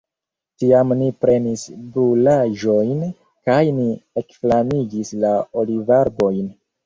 [0.61, 1.65] Tiam ni prenis
[1.97, 3.03] brulaĵojn,
[3.49, 3.85] kaj ni
[4.23, 5.35] ekflamigis la
[5.65, 6.49] olivarbojn.